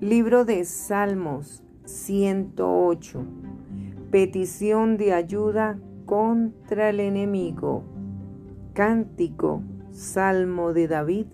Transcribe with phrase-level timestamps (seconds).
[0.00, 3.22] Libro de Salmos 108.
[4.10, 7.84] Petición de ayuda contra el enemigo.
[8.72, 11.26] Cántico, Salmo de David.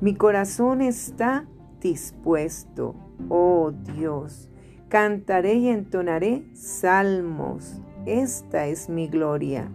[0.00, 1.46] Mi corazón está
[1.82, 2.94] dispuesto,
[3.28, 4.48] oh Dios.
[4.88, 7.82] Cantaré y entonaré salmos.
[8.06, 9.70] Esta es mi gloria.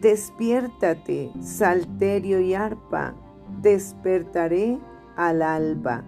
[0.00, 3.16] Despiértate, salterio y arpa.
[3.62, 4.78] Despertaré
[5.16, 6.04] al alba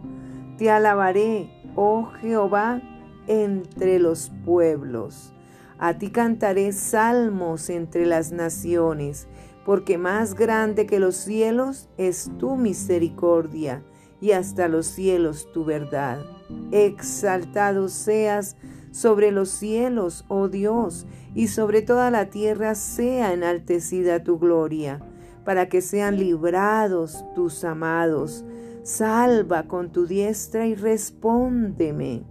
[0.56, 2.80] te alabaré, oh Jehová,
[3.26, 5.32] entre los pueblos.
[5.78, 9.28] A ti cantaré salmos entre las naciones,
[9.64, 13.82] porque más grande que los cielos es tu misericordia,
[14.20, 16.24] y hasta los cielos tu verdad.
[16.70, 18.56] Exaltado seas
[18.90, 25.02] sobre los cielos, oh Dios, y sobre toda la tierra sea enaltecida tu gloria,
[25.44, 28.44] para que sean librados tus amados
[28.86, 32.22] Salva con tu diestra y respóndeme.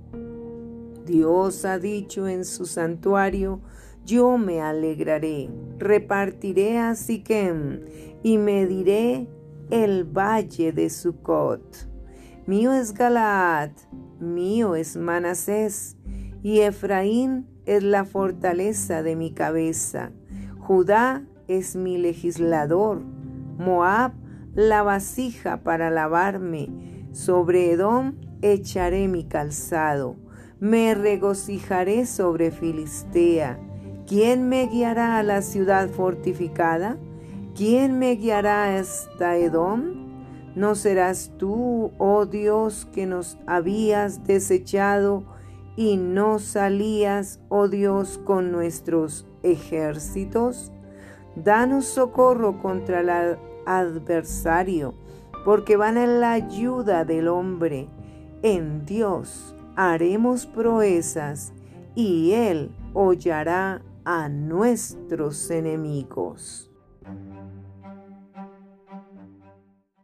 [1.06, 3.60] Dios ha dicho en su santuario,
[4.06, 7.82] yo me alegraré, repartiré a Siquem
[8.24, 9.28] y mediré
[9.70, 11.90] el valle de Sucot.
[12.46, 13.72] Mío es Galaad,
[14.22, 15.98] mío es Manasés,
[16.42, 20.14] y Efraín es la fortaleza de mi cabeza.
[20.60, 23.02] Judá es mi legislador,
[23.58, 24.14] Moab
[24.56, 26.70] la vasija para lavarme.
[27.12, 30.16] Sobre Edom echaré mi calzado.
[30.60, 33.60] Me regocijaré sobre Filistea.
[34.08, 36.98] ¿Quién me guiará a la ciudad fortificada?
[37.56, 40.06] ¿Quién me guiará hasta Edom?
[40.56, 45.26] ¿No serás tú, oh Dios, que nos habías desechado
[45.76, 50.72] y no salías, oh Dios, con nuestros ejércitos?
[51.36, 54.94] Danos socorro contra la adversario,
[55.44, 57.90] porque van en la ayuda del hombre.
[58.42, 61.54] En Dios haremos proezas
[61.96, 66.72] y Él hollará a nuestros enemigos.